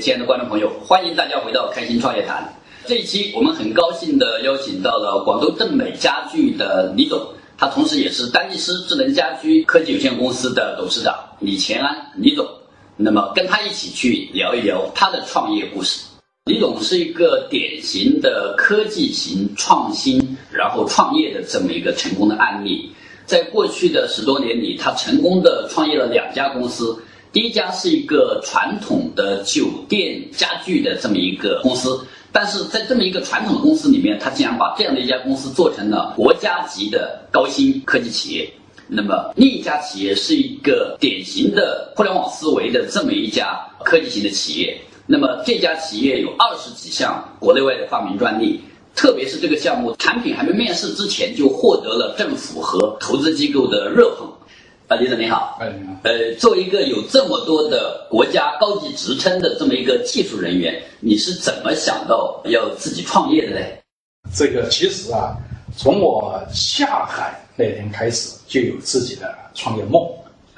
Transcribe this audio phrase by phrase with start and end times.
[0.00, 2.42] 亲爱的观众朋友，欢迎大家回到开心创业谈。
[2.86, 7.20] 这一期我们很高兴的邀请到了广州正美家具的李总，
[7.58, 12.48] 他同时也是丹尼斯智能家居科技有限公司的董事长李乾安李总。
[12.96, 16.06] 那么跟他一起去聊一聊他的创业故事。
[16.46, 22.90] 李总是一个典型的科技型创新，然后创业的这么一个成功的案例。
[23.26, 26.98] 在过去的十多年里，他成功的创业了两家公司。
[27.32, 38.50] 第一家是一个传统的酒店家具的这么一个公司，但是在这么一个传统的公司里面，他竟然把这样的一家公司做成了国家级的高新科技企业。
[38.88, 44.76] 那么另一家企业是一个典型的互联网思维的这么一家科技型的企业。
[45.06, 48.60] 那么这家企业有二十几项国内外的发明专利，
[48.96, 54.29] 特别是这个项目产品还没面世之前就获得了政府和投资机构的热捧。
[54.90, 55.56] 啊，李总你好。
[55.60, 55.92] 哎，你好。
[56.02, 63.66] 呃，作为一个有这么多的国家高级职称的这么一个技术人员，你是怎么想到要自己创业的呢？
[64.34, 65.36] 这个其实啊，
[65.76, 70.04] 从我下海那天开始就有自己的创业梦，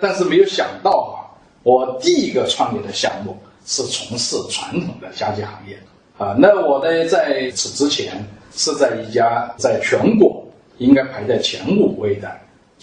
[0.00, 1.28] 但是没有想到啊，
[1.62, 3.36] 我第一个创业的项目
[3.67, 5.78] 是从事传统的家具行业
[6.17, 6.34] 啊。
[6.39, 10.42] 那我呢，在此之前是在一家在全国
[10.78, 12.33] 应该排在前五位的。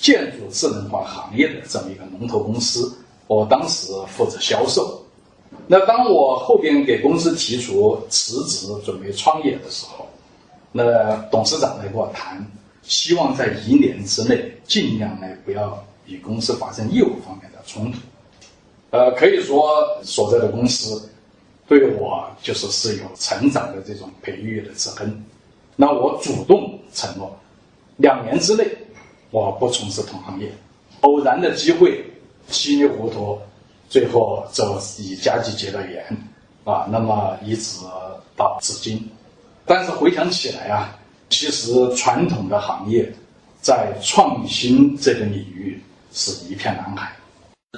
[0.02, 2.92] 建筑智能化行业的这么一个龙头公司，
[3.28, 4.97] 我当时负责销售。
[5.67, 10.08] 那当我后边给公司提出辞职准备创业的时候，
[10.72, 12.45] 那董事长来跟我谈，
[12.81, 17.97] 希望在一年之内尽量呢不要与公司发生业务方面的冲突。
[18.91, 21.09] 呃，可以说所在的公司
[21.67, 25.25] 对我就是是有成长的这种培育的之恩。
[25.75, 27.38] 那我主动承诺，
[27.97, 28.66] 两年之内。
[29.31, 30.52] 我不从事同行业，
[31.02, 32.03] 偶然的机会，
[32.47, 33.38] 稀里糊涂，
[33.88, 36.03] 最后就以家具结了缘，
[36.63, 37.85] 啊，那么一直
[38.35, 39.07] 到至今。
[39.66, 40.97] 但是回想起来啊，
[41.29, 43.13] 其实传统的行业
[43.62, 45.79] 在创新这个领域
[46.12, 47.16] 是一片蓝海。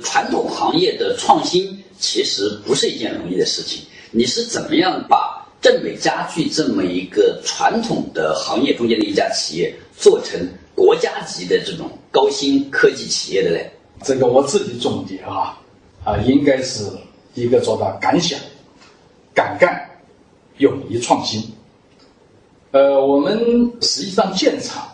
[0.02, 3.84] 传统行业的创新其实不是一件容易的事情。
[4.12, 10.48] 你是怎么样把正美家具这么一个传统的行业中间的一家企业做成？
[10.76, 13.72] 国家级的这种高新科技企业的嘞，
[14.04, 15.58] 这个我自己总结啊，
[16.04, 16.84] 啊，应该是
[17.34, 18.40] 一个做到敢想、
[19.34, 19.90] 敢干、
[20.58, 21.44] 勇于创新。
[22.72, 23.38] 呃，我们
[23.82, 24.88] 实际上建厂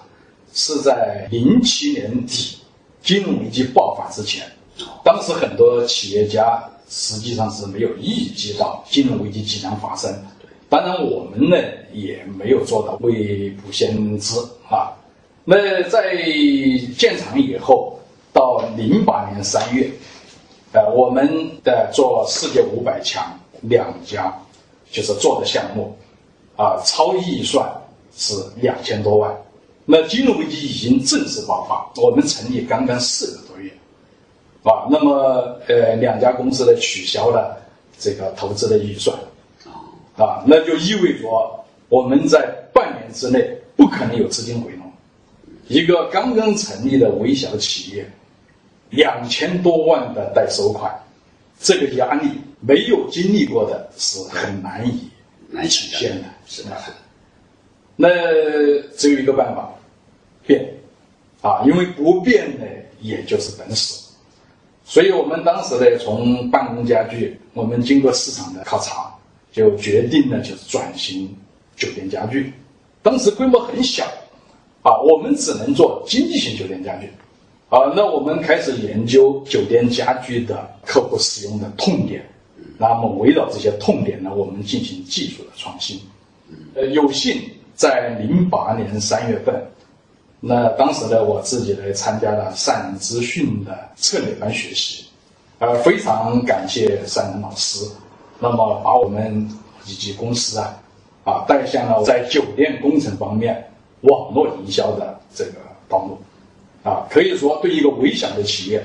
[0.52, 2.58] 是在零七年底
[3.04, 4.44] 金融危机爆发之前，
[5.04, 10.12] 当时很多企业家实际上是没有预计到金融危机即将发生，
[10.70, 11.58] 当然我们呢
[11.94, 14.36] 也没有做到未卜先知
[14.70, 14.92] 啊。
[15.50, 16.13] 那在
[16.97, 17.97] 建厂以后，
[18.34, 19.90] 到零八年三月，
[20.74, 23.24] 呃，我们的做世界五百强
[23.62, 24.38] 两家，
[24.91, 25.96] 就是做的项目，
[26.58, 27.66] 啊，超预算
[28.13, 29.34] 是两千多万。
[29.85, 33.72] 那金融危机已经正式爆发，我们成立刚刚四个多月，
[34.64, 37.58] 啊，那么呃，两家公司呢取消了
[37.97, 39.18] 这个投资的预算，
[40.18, 41.25] 啊，那就意味着
[41.88, 44.87] 我们在半年之内不可能有资金回笼。
[45.67, 48.09] 一个刚刚成立的微小企业，
[48.89, 50.89] 两千多万的代收款，
[51.59, 52.29] 这个压力
[52.61, 55.09] 没有经历过的是很难以
[55.50, 56.23] 难实现的。
[56.45, 56.69] 是的，
[57.97, 58.07] 那
[58.95, 59.69] 只有一个办法，
[60.45, 60.66] 变，
[61.41, 62.66] 啊，因为不变呢，
[63.01, 64.07] 也就是等死。
[64.85, 69.13] 所以我们当时呢，从办公家具，我们经过市场的考察，
[69.51, 71.28] 就决定呢，就是转型
[71.75, 72.53] 酒店家具。
[73.03, 74.07] 当时规模很小。
[74.88, 77.12] 啊，我们只能做经济型酒店家具，
[77.68, 82.25] 啊，那我们开始研究酒店家具的客户使用的痛点，
[82.78, 86.00] 那么围绕这些痛点呢，我们进行技术的创新。
[86.73, 87.38] 呃，有幸
[87.76, 89.61] 在零八年三月份，
[90.40, 95.03] 那当时呢，我自己呢参加了善人资讯的策略班学习，
[95.59, 97.85] 呃，非常感谢善人老师，
[98.40, 99.50] 那么把我们
[99.85, 100.82] 以及公司啊，
[101.26, 103.61] 啊带向了在酒店工程方面。
[104.02, 105.53] 网络营销的这个
[105.90, 106.17] 道路，
[106.84, 108.84] 啊，可以说对一个微小的企业，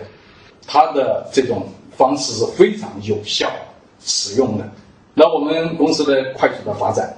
[0.67, 1.67] 它的这种
[1.97, 3.50] 方式是非常有效、
[4.00, 4.69] 实用的。
[5.14, 7.14] 那我们公司的快速的发展，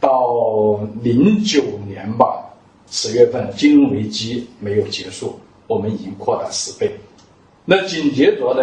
[0.00, 2.44] 到零九年吧，
[2.90, 5.38] 十月份金融危机没有结束，
[5.68, 6.90] 我们已经扩大十倍。
[7.64, 8.62] 那紧接着呢，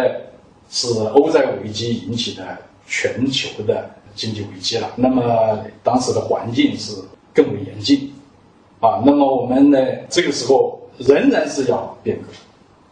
[0.68, 4.92] 是欧债危机引起的全球的经济危机了。
[4.96, 6.92] 那么当时的环境是
[7.32, 8.12] 更为严峻。
[8.86, 9.78] 啊，那么我们呢？
[10.08, 12.28] 这个时候仍然是要变革。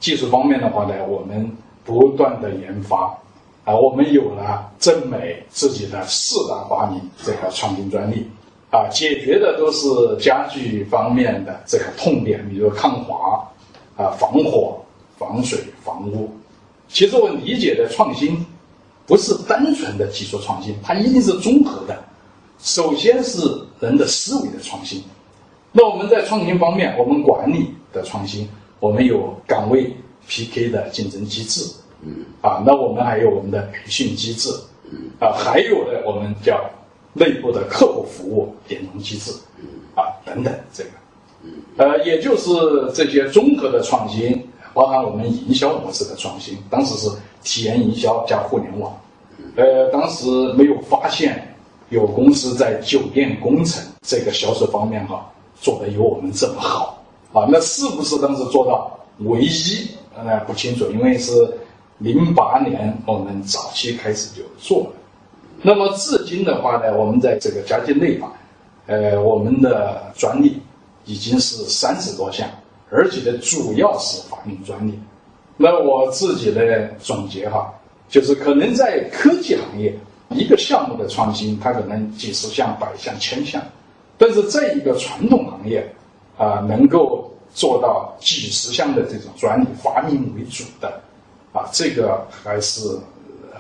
[0.01, 1.49] 技术方面的话呢，我们
[1.85, 3.17] 不断的研发，
[3.65, 8.27] 啊，我们有了正美自己的四大发明这个创新专利，
[8.73, 9.87] 啊，解决的都是
[10.19, 13.49] 家具方面的这个痛点，比如抗滑、
[13.97, 14.81] 啊防火、
[15.17, 16.29] 防水、防污。
[16.89, 18.45] 其实我理解的创新，
[19.07, 21.97] 不是单纯的技术创新，它一定是综合的。
[22.59, 23.41] 首先是
[23.79, 25.05] 人的思维的创新。
[25.77, 28.49] 那我们在创新方面，我们管理的创新，
[28.79, 29.93] 我们有岗位
[30.29, 31.69] PK 的竞争机制。
[32.01, 32.25] 嗯。
[32.41, 34.51] 啊，那我们还有我们的培训机制，
[34.89, 35.11] 嗯。
[35.19, 36.65] 啊，还有呢我们叫
[37.13, 39.67] 内部的客户服务点通机制，嗯。
[39.97, 40.91] 啊等等这个，
[41.43, 41.51] 嗯。
[41.77, 42.53] 呃，也就是
[42.95, 46.57] 这些综合的创新，包含我们营销模式的创新。
[46.71, 47.11] 当时是
[47.43, 48.97] 体验营销加互联网，
[49.57, 50.25] 呃，当时
[50.57, 51.53] 没有发现
[51.89, 55.29] 有公司在酒店工程这个销售方面哈
[55.65, 57.03] 做的有我们这么好
[57.33, 59.89] 啊，那是不是当时做到唯一？
[60.15, 61.33] 呃，不清楚，因为是。
[61.99, 64.91] 零八年，我们早期开始就做了。
[65.63, 68.33] 那么至今的话呢，我们在这个家居内法，
[68.87, 70.61] 呃，我们的专利
[71.05, 72.49] 已经是三十多项，
[72.91, 74.99] 而且呢，主要是法定专利。
[75.57, 77.73] 那我自己的总结哈，
[78.09, 79.97] 就是可能在科技行业，
[80.31, 83.63] 一个项目的创新，它可能几十项、百项、千项，
[84.17, 85.93] 但是这一个传统行业，
[86.37, 91.01] 啊，能够做到几十项的这种专利发明为主的。
[91.53, 92.81] 啊，这个还是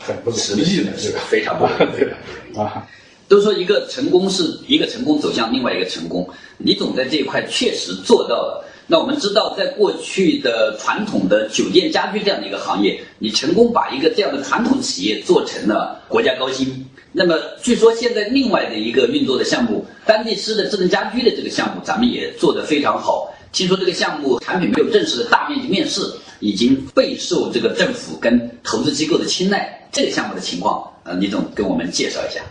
[0.00, 2.02] 很不容易的，这个非常不容易
[2.58, 2.84] 啊。
[3.28, 6.28] 都说一个成功是一个成功走向另外一个成功，
[6.58, 8.64] 李总在这一块确实做到了。
[8.88, 16.84] 那我们知道，在过去的传统的酒店家居这样的一个行业，你成功把一个这样的传统企业做成了国家高新。
[17.16, 23.32] 那么，据说现在另外的一个运作的项目，丹地斯的智能家居的这个项目，咱们也做得非常好。
[23.52, 26.02] 听说这个项目产品没有正式的大面积面试。
[26.40, 32.42] 已经备受这个政府跟投资机构的青睐，这个项目的情况，呃，李总跟我们介绍一下。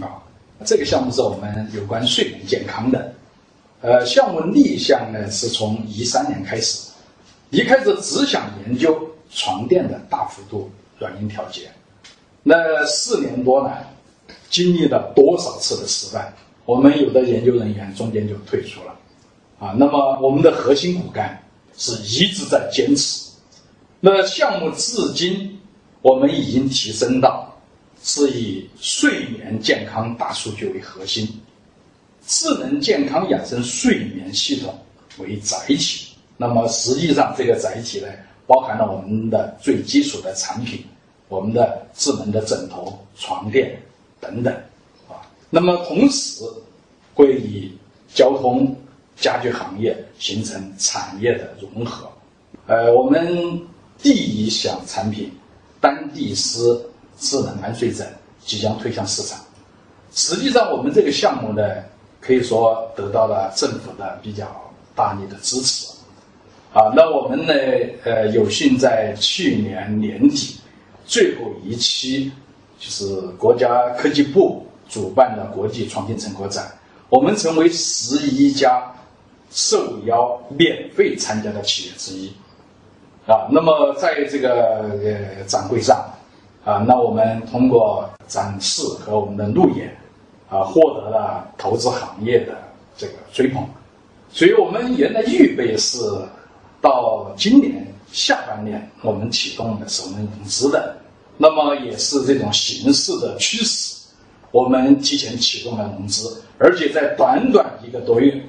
[0.00, 0.22] 啊，
[0.64, 3.12] 这个项目是我们有关睡眠健康的，
[3.80, 6.90] 呃，项目立项呢是从一三年开始，
[7.50, 10.70] 一开始只想研究床垫的大幅度
[11.00, 11.62] 软硬调节，
[12.44, 13.84] 那四年多来，
[14.54, 16.32] 经历了多少次的失败，
[16.64, 18.94] 我们有的研究人员中间就退出了，
[19.58, 21.42] 啊，那么我们的核心骨干
[21.76, 23.32] 是一直在坚持。
[23.98, 25.58] 那项目至今，
[26.02, 27.52] 我们已经提升到
[28.00, 31.28] 是以睡眠健康大数据为核心，
[32.24, 34.72] 智能健康养生睡眠系统
[35.18, 36.14] 为载体。
[36.36, 38.06] 那么实际上，这个载体呢，
[38.46, 40.84] 包含了我们的最基础的产品，
[41.28, 43.76] 我们的智能的枕头、床垫
[44.24, 44.52] 等等
[45.08, 45.22] 啊。
[45.50, 46.42] 那么同时，
[47.14, 47.70] 会与
[48.12, 48.76] 交通、
[49.16, 52.08] 家具行业形成产业的融合。
[52.66, 53.60] 呃，我们。
[54.02, 55.30] 第一项产品，
[55.80, 56.84] 丹地斯
[57.16, 58.06] 智能安睡枕
[58.44, 59.38] 即将推向市场。
[60.12, 61.62] 实际上，我们这个项目呢，
[62.20, 64.46] 可以说得到了政府的比较
[64.94, 65.86] 大力的支持。
[66.74, 67.54] 啊，那我们呢，
[68.02, 70.56] 呃，有幸在去年年底
[71.06, 72.30] 最后一期，
[72.78, 76.66] 就是国家科技部主办的国际创新成果展，
[77.08, 78.82] 我们成为十一家
[79.50, 82.32] 受邀免费参加的企业之一。
[83.26, 86.04] 啊，那么在这个呃展会上，
[86.62, 89.96] 啊，那我们通过展示和我们的路演，
[90.50, 92.52] 啊，获得了投资行业的
[92.98, 93.64] 这个追捧，
[94.28, 95.98] 所以我们原来预备是
[96.82, 100.94] 到今年下半年我们启动的首轮融资的，
[101.36, 103.96] 那么也是这种形势的驱使，
[104.50, 108.40] 我们提前启动了融资，而且在短短一个多月，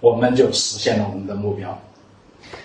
[0.00, 1.76] 我们就实现了我们的目标。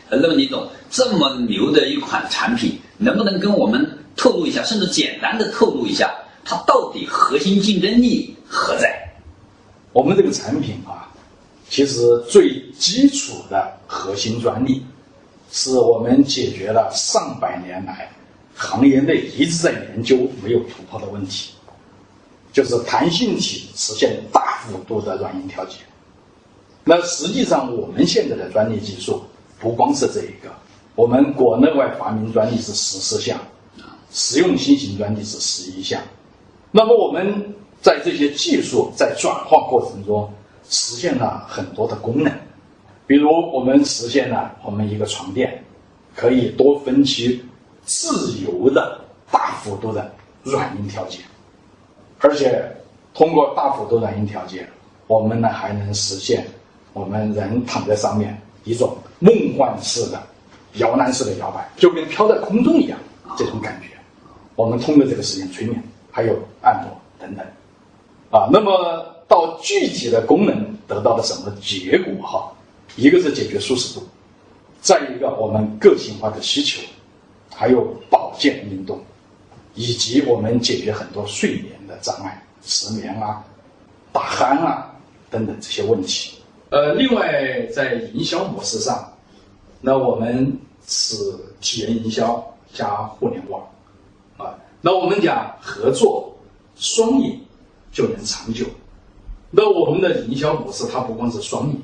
[0.10, 6.14] 呃，那么李总，这么牛的一款产品，能不能跟我们透露一下，甚至简单的透露一下，
[6.46, 9.12] 它到底核心竞争力何在？
[9.92, 11.10] 我们这个产品啊，
[11.70, 14.86] 其实最基础的核心专利，
[15.52, 18.12] 是我们解决了上百年来
[18.58, 21.54] 行业内一直在研究没有突破的问题，
[22.52, 25.78] 就是弹性体实现大幅度的软硬调节。
[26.84, 29.22] 那实际上我们现在的专利技术。
[29.60, 30.54] 不光是这一个，
[30.94, 33.40] 我们国内外发明专利是十四项，
[34.12, 36.00] 实用新型专利是十一项。
[36.70, 40.32] 那么我们在这些技术在转化过程中，
[40.70, 42.32] 实现了很多的功能，
[43.08, 45.64] 比如我们实现了我们一个床垫
[46.16, 47.44] 可以多分区
[47.88, 49.02] 自由的
[49.32, 50.14] 大幅度的
[50.44, 51.22] 软硬调节，
[52.20, 52.64] 而且
[53.16, 54.70] 通过大幅度软硬调节，
[55.08, 56.46] 我们呢还能实现
[56.94, 58.96] 我们人躺在上面一种。
[59.20, 60.22] 梦幻式的
[60.74, 63.00] 摇篮式的摇摆，就跟飘在空中一样，
[63.36, 63.98] 这种感觉。
[64.56, 67.44] 我们通过这个实验催眠，还有按摩等等，
[68.30, 72.52] 啊，那么到具体的功能得到了什么结果哈？
[72.96, 74.06] 一个是解决舒适度，
[74.82, 76.80] 再一个我们个性化的需求，
[77.60, 79.00] 还有保健运动，
[79.74, 83.44] 以及我们解决很多睡眠的障碍，失眠啊、
[84.14, 84.94] 打鼾啊
[85.32, 86.38] 等等这些问题。
[86.70, 89.12] 呃，另外在营销模式上，
[89.82, 91.16] 那我们是
[91.60, 93.60] 体验营销加互联网。
[94.38, 96.32] 啊那我们讲合作
[96.76, 97.42] 双赢
[97.92, 98.68] 就能长久。
[99.50, 101.82] 那我们的营销模式它不光是双赢，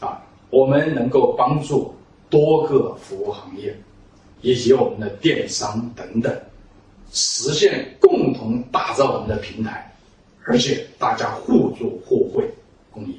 [0.00, 0.20] 啊，
[0.50, 1.94] 我们能够帮助
[2.28, 3.72] 多个服务行业
[4.46, 6.32] 以及我们的电商等等，
[7.12, 9.92] 实现共同打造我们的平台，
[10.44, 12.48] 而且大家互助互惠
[12.92, 13.14] 共赢。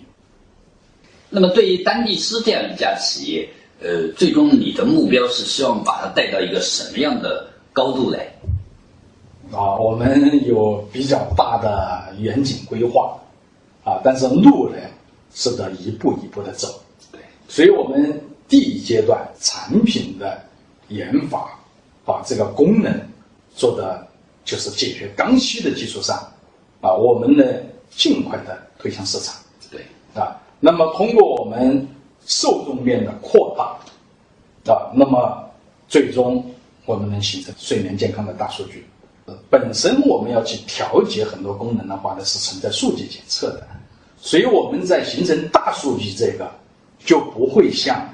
[1.29, 3.49] 那么对于丹地斯这样一家企业，
[3.81, 8.25] 呃，最终你的目标是希望把它带到一个什么样的高度来？
[9.51, 13.19] 啊，我们有比较大的远景规划，
[13.83, 14.77] 啊，但是路呢
[15.33, 16.81] 是得一步一步的走，
[17.11, 17.19] 对，
[17.49, 18.17] 所以我们
[18.47, 20.41] 第一阶段产品的
[20.89, 21.49] 研发，
[22.05, 22.93] 把这个功能
[23.55, 24.07] 做的
[24.45, 26.17] 就是解决刚需的基础上，
[26.81, 27.43] 啊，我们呢
[27.89, 29.35] 尽快的推向市场，
[29.69, 29.81] 对，
[30.13, 31.87] 啊，那么通过我们
[32.25, 35.43] 受众面的扩大，啊，那么
[35.87, 36.43] 最终
[36.85, 38.85] 我们能形成睡眠健康的大数据。
[39.49, 43.67] 本身我们要去调节很多功能的话呢，是存在数据检测的，
[44.17, 46.49] 所以我们在形成大数据这个，
[47.03, 48.07] 就不会像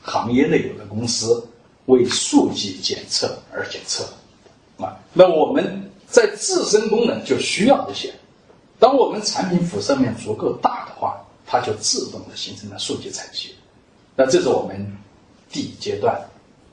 [0.00, 1.44] 行业内有的公司
[1.92, 4.04] 为数据检测而检测，
[4.78, 8.12] 啊，那我们在自身功能就需要这些，
[8.78, 13.54] 当我们产品辐射面足够大的话，它就自动的形成了数据采集，
[14.16, 14.74] 那这是我们
[15.50, 16.20] 第一阶段，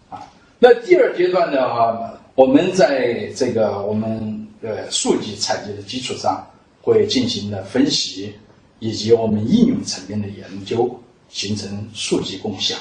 [0.09, 0.23] 啊，
[0.57, 2.15] 那第二阶段的话。
[2.35, 6.41] 我们在这个我们呃数据采集的基础上，
[6.81, 8.33] 会进行的分析，
[8.79, 10.89] 以及我们应用层面的研究，
[11.27, 12.79] 形成数据共享。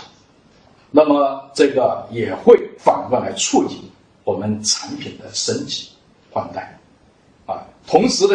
[0.90, 3.78] 那么这个也会反过来促进
[4.25, 5.88] 我们产品的升级
[6.30, 6.78] 换代，
[7.47, 8.35] 啊，同时呢，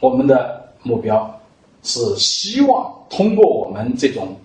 [0.00, 1.40] 我们的目标
[1.82, 4.36] 是希望通过我们这种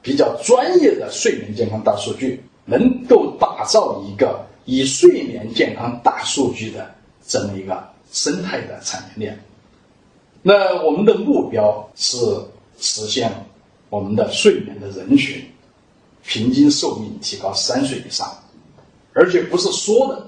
[0.00, 4.44] 比较专业的睡眠健康大数据，能够打造一个。
[4.64, 6.88] 以睡眠健康大数据的
[7.26, 9.44] 这么一个生态的产业链，
[10.40, 12.16] 那我们的目标是
[12.78, 13.28] 实现
[13.90, 15.44] 我们的睡眠的人群
[16.24, 18.32] 平均寿命提高三岁以上，
[19.12, 20.26] 而且不是说的，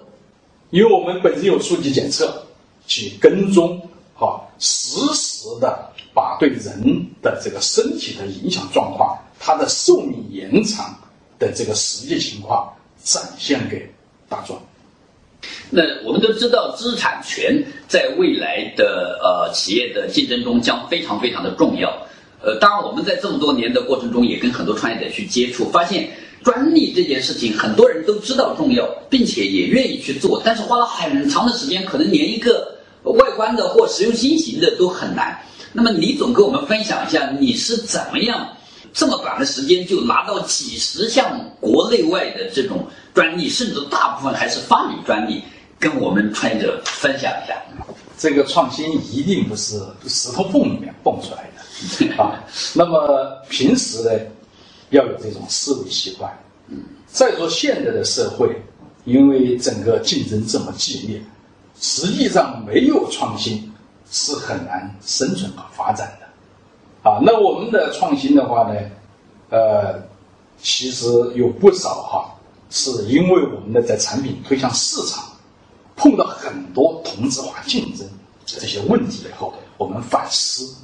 [0.71, 2.45] 因为我们本身有数据检测
[2.87, 3.81] 去跟踪，
[4.15, 10.95] 哈，实时的把对人的这个身体的影响状况、它的寿命延长
[11.39, 12.73] 的这个实际情况
[13.03, 13.91] 展现给。
[14.27, 14.59] 大众，
[15.69, 21.95] 那我们都知道，知识产权在未来的呃企业的竞争中将非常非常的重要。
[22.45, 26.11] 呃，当然我们在这么多年的过程中，也跟很多创业者去接触，发现
[26.43, 35.39] 专利这件事情很多人都知道重要，并且也愿意去做，但是花了很长的时间，可能连一个外观的或实用新型的都很难。
[35.73, 38.49] 那么李总跟我们分享一下，你是怎么样
[38.93, 42.87] 这么短的时间就拿到几十项国内外的这种？
[43.15, 45.41] 专利甚至大部分还是发明专利，
[45.79, 47.55] 跟我们创业者分享一下。
[48.19, 51.54] 这个创新一定不是石头缝里面蹦出来的
[52.19, 52.43] 啊。
[52.75, 54.11] 那么平时呢，
[54.91, 56.33] 要有这种思维习惯。
[57.07, 58.61] 再说现在的社会，
[59.05, 61.23] 因为整个竞争这么激烈，
[61.81, 63.73] 实际上没有创新
[64.11, 67.11] 是很难生存和发展的。
[67.11, 68.81] 啊，那我们的创新的话呢，
[69.51, 70.03] 呃，
[70.61, 72.31] 其实有不少哈。
[72.71, 75.23] 是因为我们的在产品推向市场，
[75.95, 78.05] 碰到很多同质化竞争
[78.45, 80.75] 这些问题以后，我们反思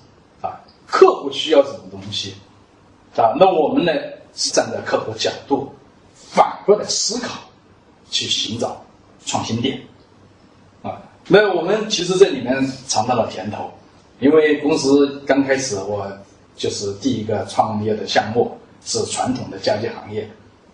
[1.30, 2.34] 户需要什么东西
[3.14, 3.30] 啊？
[3.38, 3.92] 那我们呢
[4.34, 5.70] 是站在客户角度，
[6.14, 7.38] 反过来思考，
[8.10, 8.82] 去寻找
[9.25, 9.80] 创新点
[10.82, 11.00] 啊。
[11.28, 13.70] 那我们其实这里面尝到了甜头，
[14.18, 16.10] 因为公司刚开始我
[16.56, 20.28] 就是第一个创业的项目是传统的家具行业，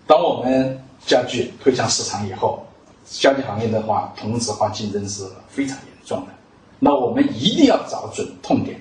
[0.06, 2.64] 当我们家具推向市场以后，
[3.04, 6.32] 家具行业的话，同质化竞争是非常严重的。
[6.78, 8.80] 那我们一定要找准痛点，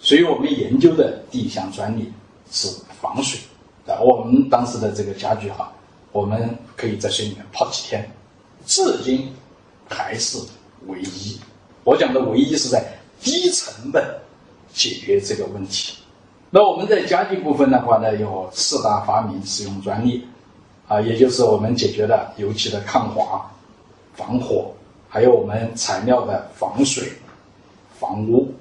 [0.00, 2.12] 所以我们研究的第一项专利
[2.50, 2.68] 是
[3.00, 3.40] 防水。
[3.86, 5.72] 啊，我们当时的这个家具哈，
[6.10, 8.10] 我们可以在水里面泡几天，
[8.64, 9.32] 至今
[9.88, 10.38] 还是
[10.86, 11.38] 唯一。
[11.84, 12.84] 我讲的唯一是在
[13.20, 14.04] 低成本
[14.72, 15.98] 解决这个问题。
[16.50, 20.26] 那我们在家具部分的话呢，有四大发明使用专利。
[20.88, 23.44] 啊，也就是我们解决了油漆的抗滑、
[24.14, 24.72] 防火，
[25.08, 27.12] 还有我们材料的防水、
[27.98, 28.54] 防污，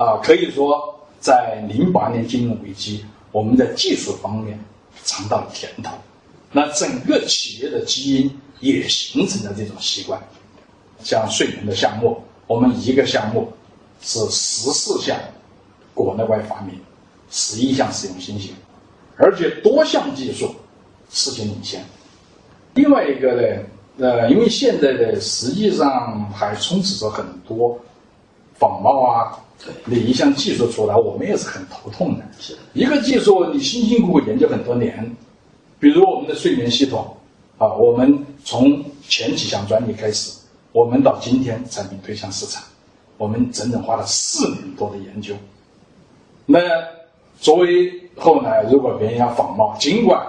[0.00, 4.58] 啊，可以说在零八年金融危机，我们在技术方面
[5.04, 5.90] 尝到了甜头，
[6.52, 10.18] 那整个企业的基因也形成了这种习惯。
[11.04, 12.16] 像睡眠的项目，
[12.46, 13.52] 我们一个项目
[14.00, 15.18] 是十四项
[15.92, 16.80] 国内外发明，
[17.30, 18.54] 十一项使用新型，
[19.18, 20.50] 而且多项技术
[21.10, 21.84] 世界领先。
[22.72, 23.42] 另外一个呢，
[23.98, 27.78] 呃，因为现在的实际上还充斥着很多
[28.60, 29.32] 仿冒啊，
[29.86, 32.24] 哪一项技术出来，我们也是很头痛的。
[32.38, 35.16] 是一个技术，你辛辛苦苦研究很多年，
[35.80, 37.16] 比如我们的睡眠系统
[37.56, 40.38] 啊，我们从前几项专利开始。
[40.72, 42.62] 我们到今天产品推向市场，
[43.16, 45.34] 我们整整花了四年多的研究。
[46.46, 46.60] 那
[47.40, 50.24] 作为后来，如果别人要仿冒，尽管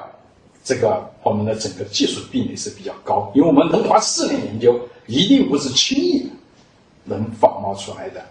[0.63, 6.27] 这个我们的整个技术壁垒是比较高，因为我们能花四年研究，一定不是轻易
[7.03, 8.23] 能仿冒出来的。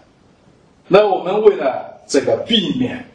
[0.87, 3.05] 那我们为了这个避免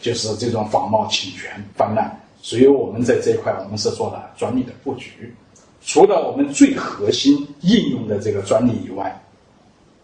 [0.00, 2.10] 就是这种仿冒侵权泛滥，
[2.42, 5.34] 所以我们在这一块我们是做了专利的布局。
[5.82, 9.18] 除了我们最核心应用的这个专利以外，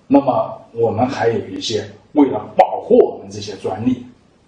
[0.07, 4.07] 那么我们还有一些为了保护我们这些专利，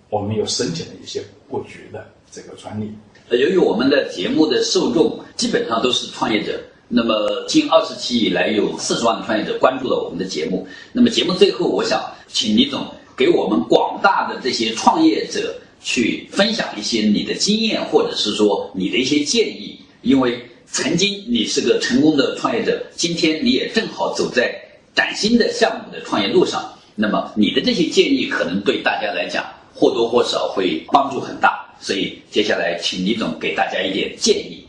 [0.09, 2.93] 我们有申请了一些布局的这个专利。
[3.31, 10.67] 由于我们的节目的受众基本上都是创业者，那么近二十期以来有四十万的创业者关注了我们的节目。
[10.93, 20.39] 那么节目最后，我想请李总给我们广大的这些创业者去分享一些你的经验，或者是说你的一些建议，因为。
[20.71, 24.55] 曾经你是个成功的创业者，今天你也正好走在
[24.95, 26.63] 崭新的项目的创业路上。
[26.95, 29.43] 那么你的这些建议可能对大家来讲
[29.75, 31.67] 或多或少会帮助很大。
[31.81, 34.63] 所以接下来请李总给大家一点建议。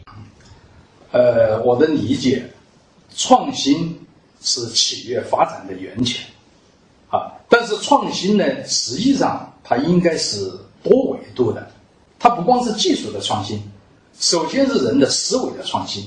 [1.11, 2.47] 呃，我的理解，
[3.15, 3.99] 创新
[4.41, 6.23] 是企业发展的源泉
[7.09, 10.51] 啊，但是创新呢，实际上它应该是
[10.83, 11.71] 多维度的，
[12.19, 13.59] 它不光是技术的创新。
[14.19, 16.03] 首先是人的思维的创新，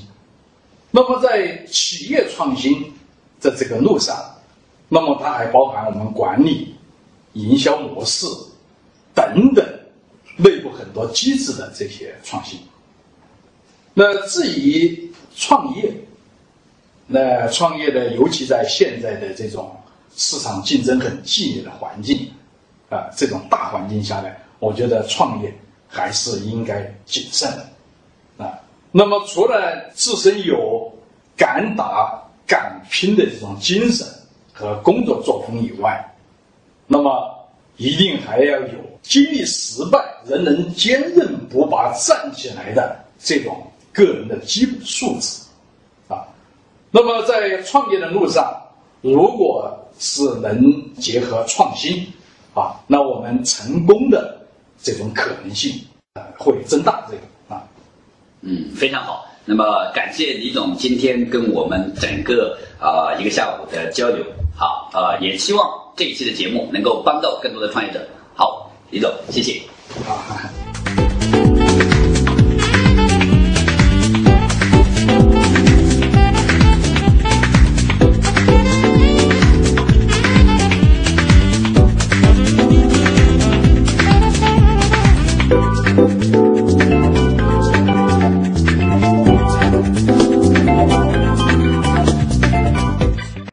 [0.91, 2.93] 那么在企业创新
[3.41, 4.15] 的这个路上，
[4.87, 6.75] 那么它还包含我们管理、
[7.33, 8.25] 营销模式
[9.13, 9.65] 等等
[10.37, 12.59] 内部很多机制的这些创新。
[13.93, 15.91] 那至于创业，
[17.07, 19.75] 那创业的尤其在现在的这种
[20.15, 22.31] 市场竞争很激烈的环境
[22.89, 24.29] 啊，这种大环境下呢，
[24.59, 25.53] 我觉得创业
[25.87, 28.43] 还是应该谨慎的。
[28.43, 28.59] 啊，
[28.91, 30.91] 那么除了自身有
[31.37, 34.07] 敢打敢拼的这种精神
[34.51, 36.03] 和工作作风以外，
[36.87, 43.61] 那么一定还要有经历失败仍能坚韧不拔站起来的这种
[43.93, 45.41] 个人的基本素质
[46.07, 46.25] 啊。
[46.91, 48.51] 那么在创业的路上，
[49.01, 52.05] 如果是能结合创新
[52.53, 54.37] 啊，那我们成功的
[54.81, 55.71] 这种可能性
[56.13, 57.63] 啊会增大这个啊。
[58.41, 59.25] 嗯，非常好。
[59.45, 64.23] 那么感谢李总今天跟我们整个啊一个下午的交流。
[64.55, 68.07] 好，呃，也希望这一期的节目能够帮到更多的创业者。
[68.35, 69.61] 好，李总，谢谢。